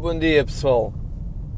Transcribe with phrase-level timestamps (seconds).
[0.00, 0.92] Bom dia pessoal.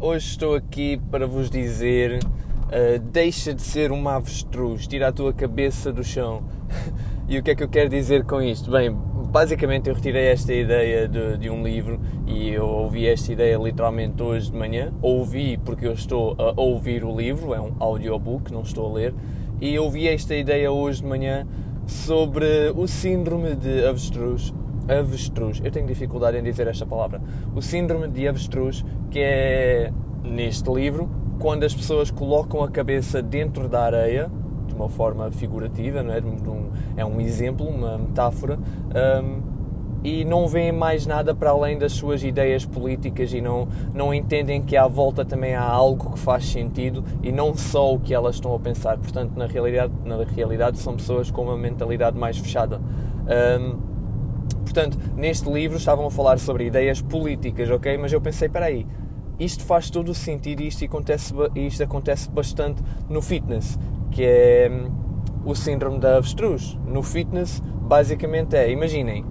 [0.00, 5.32] Hoje estou aqui para vos dizer: uh, deixa de ser uma avestruz, tira a tua
[5.32, 6.42] cabeça do chão.
[7.28, 8.72] e o que é que eu quero dizer com isto?
[8.72, 8.92] Bem,
[9.30, 14.20] basicamente eu retirei esta ideia de, de, um livro e eu ouvi esta ideia literalmente
[14.20, 14.92] hoje de manhã.
[15.00, 19.14] Ouvi porque eu estou a ouvir o livro, é um audiobook, não estou a ler.
[19.60, 21.46] E ouvi esta ideia hoje de manhã
[21.86, 24.52] sobre o síndrome de avestruz
[24.88, 25.60] avestruz.
[25.64, 27.20] Eu tenho dificuldade em dizer esta palavra.
[27.54, 29.92] O síndrome de avestruz, que é
[30.22, 34.30] neste livro, quando as pessoas colocam a cabeça dentro da areia,
[34.66, 36.20] de uma forma figurativa, não é?
[36.20, 39.54] Um, é um exemplo, uma metáfora, um,
[40.02, 44.60] e não veem mais nada para além das suas ideias políticas e não, não entendem
[44.60, 48.34] que à volta também há algo que faz sentido e não só o que elas
[48.34, 48.98] estão a pensar.
[48.98, 52.78] Portanto, na realidade, na realidade são pessoas com uma mentalidade mais fechada.
[52.78, 53.93] Um,
[54.74, 57.96] Portanto, neste livro estavam a falar sobre ideias políticas, ok?
[57.96, 58.84] Mas eu pensei, espera aí,
[59.38, 63.78] isto faz todo o sentido e isto acontece, isto acontece bastante no fitness,
[64.10, 64.90] que é hum,
[65.44, 66.76] o síndrome da avestruz.
[66.88, 69.24] No fitness, basicamente é, imaginem,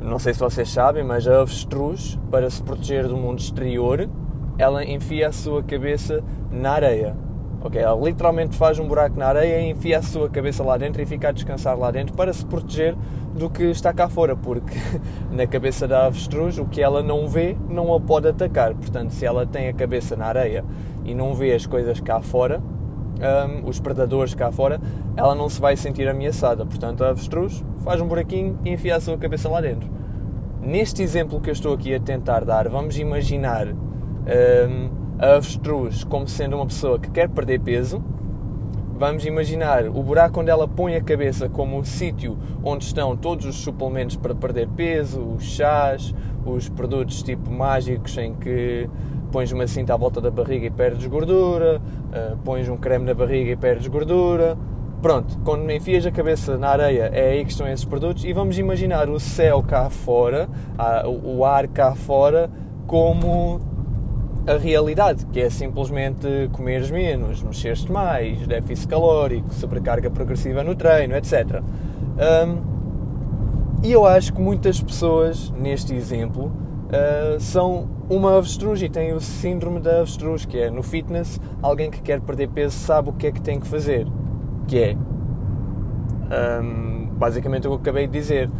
[0.00, 4.08] não sei se vocês sabem, mas a avestruz, para se proteger do mundo exterior,
[4.58, 7.16] ela enfia a sua cabeça na areia.
[7.60, 11.02] Ok, ela literalmente faz um buraco na areia e enfia a sua cabeça lá dentro
[11.02, 12.94] e fica a descansar lá dentro para se proteger
[13.34, 14.76] do que está cá fora, porque
[15.28, 18.74] na cabeça da avestruz o que ela não vê não a pode atacar.
[18.74, 20.64] Portanto, se ela tem a cabeça na areia
[21.04, 22.62] e não vê as coisas cá fora,
[23.18, 24.80] um, os predadores cá fora,
[25.16, 26.64] ela não se vai sentir ameaçada.
[26.64, 29.90] Portanto, a avestruz faz um buraquinho e enfia a sua cabeça lá dentro.
[30.62, 36.56] Neste exemplo que eu estou aqui a tentar dar, vamos imaginar um, avestruz como sendo
[36.56, 38.02] uma pessoa que quer perder peso
[38.98, 43.46] Vamos imaginar o buraco onde ela põe a cabeça como o sítio onde estão todos
[43.46, 46.12] os suplementos para perder peso, os chás,
[46.44, 48.90] os produtos tipo mágicos em que
[49.30, 53.14] pões uma cinta à volta da barriga e perdes gordura, uh, pões um creme na
[53.14, 54.58] barriga e perdes gordura.
[55.00, 58.58] Pronto, quando enfias a cabeça na areia é aí que estão esses produtos e vamos
[58.58, 60.48] imaginar o céu cá fora,
[61.24, 62.50] o ar cá fora,
[62.84, 63.60] como
[64.48, 71.14] a realidade, que é simplesmente comeres menos, mexeres-te mais, déficit calórico, sobrecarga progressiva no treino,
[71.14, 71.62] etc.
[72.16, 72.78] Um,
[73.82, 79.20] e eu acho que muitas pessoas, neste exemplo, uh, são uma avestruz e têm o
[79.20, 83.26] síndrome da avestruz, que é no fitness, alguém que quer perder peso sabe o que
[83.26, 84.06] é que tem que fazer,
[84.66, 84.96] que é
[86.62, 88.50] um, basicamente o que eu acabei de dizer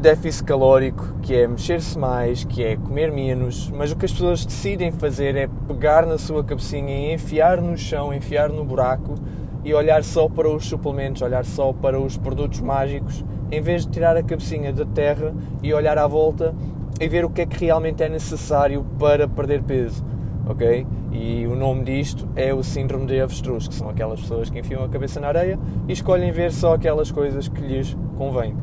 [0.00, 4.46] déficit calórico, que é mexer-se mais, que é comer menos, mas o que as pessoas
[4.46, 9.14] decidem fazer é pegar na sua cabecinha e enfiar no chão, enfiar no buraco
[9.62, 13.22] e olhar só para os suplementos, olhar só para os produtos mágicos,
[13.52, 16.54] em vez de tirar a cabecinha da terra e olhar à volta
[16.98, 20.02] e ver o que é que realmente é necessário para perder peso,
[20.48, 20.86] ok?
[21.12, 24.82] E o nome disto é o síndrome de avestruz, que são aquelas pessoas que enfiam
[24.82, 28.56] a cabeça na areia e escolhem ver só aquelas coisas que lhes convêm.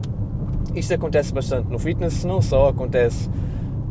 [0.75, 3.29] Isto acontece bastante no fitness, não só acontece,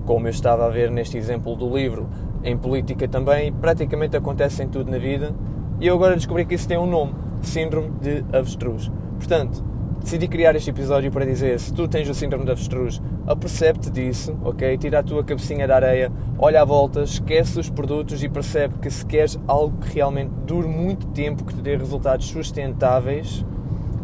[0.05, 2.09] como eu estava a ver neste exemplo do livro,
[2.45, 5.35] em política também, praticamente acontece em tudo na vida.
[5.81, 8.91] E eu agora descobri que isso tem um nome: Síndrome de Avestruz.
[9.19, 9.65] Portanto,
[10.01, 14.37] decidi criar este episódio para dizer: se tu tens o síndrome de avestruz, apercebe-te disso,
[14.45, 14.79] ok?
[14.79, 18.89] Tira a tua cabecinha da areia, olha à volta, esquece os produtos e percebe que
[18.89, 23.45] se queres algo que realmente dure muito tempo, que te dê resultados sustentáveis,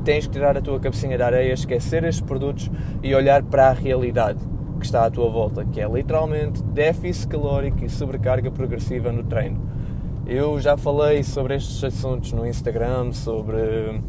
[0.05, 2.71] tens que tirar a tua cabecinha da areia, esquecer estes produtos
[3.03, 4.39] e olhar para a realidade
[4.79, 9.61] que está à tua volta, que é literalmente déficit calórico e sobrecarga progressiva no treino.
[10.27, 14.01] Eu já falei sobre estes assuntos no Instagram, sobre,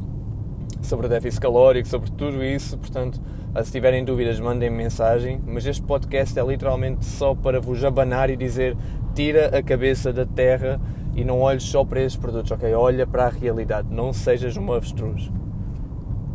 [0.82, 3.22] sobre déficit calórico, sobre tudo isso, portanto,
[3.64, 5.40] se tiverem dúvidas, mandem -me mensagem.
[5.46, 8.76] Mas este podcast é literalmente só para vos abanar e dizer:
[9.14, 10.82] tira a cabeça da terra
[11.16, 12.74] e não olhes só para esses produtos, ok?
[12.74, 15.32] Olha para a realidade, não sejas uma avestruz.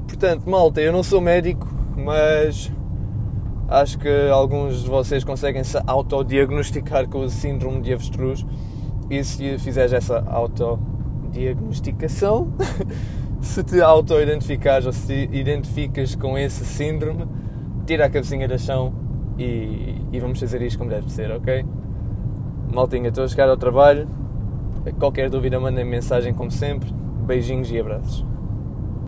[0.09, 2.73] Portanto, malta, eu não sou médico, mas
[3.69, 8.45] acho que alguns de vocês conseguem se autodiagnosticar com o síndrome de avestruz
[9.11, 12.49] e se fizeres essa autodiagnosticação,
[13.41, 17.27] se te auto-identificares ou se identificas com esse síndrome,
[17.87, 18.95] tira a cabecinha da chão
[19.39, 21.67] e, e vamos fazer isto como deve ser, ok?
[22.73, 24.09] Maltinha, estou a chegar ao trabalho.
[24.99, 26.91] Qualquer dúvida, mandem mensagem como sempre.
[27.27, 28.25] Beijinhos e abraços.